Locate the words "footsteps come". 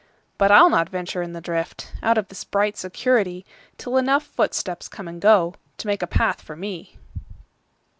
4.23-5.07